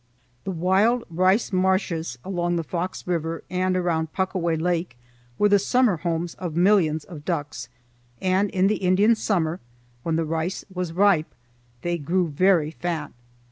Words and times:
The 0.45 0.51
wild 0.51 1.03
rice 1.11 1.51
marshes 1.53 2.17
along 2.25 2.55
the 2.55 2.63
Fox 2.63 3.05
River 3.05 3.43
and 3.51 3.77
around 3.77 4.11
Pucaway 4.13 4.55
Lake 4.57 4.97
were 5.37 5.47
the 5.47 5.59
summer 5.59 5.97
homes 5.97 6.33
of 6.39 6.55
millions 6.55 7.03
of 7.03 7.23
ducks, 7.23 7.69
and 8.19 8.49
in 8.49 8.65
the 8.65 8.77
Indian 8.77 9.13
summer, 9.13 9.59
when 10.01 10.15
the 10.15 10.25
rice 10.25 10.65
was 10.73 10.91
ripe, 10.91 11.31
they 11.83 11.99
grew 11.99 12.29
very 12.29 12.71
fat. 12.71 13.11